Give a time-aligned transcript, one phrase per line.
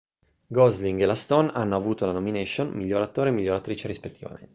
[0.47, 4.49] gosling e la stone hanno avuto la nomination miglior attore e miglior attrice rispettivamente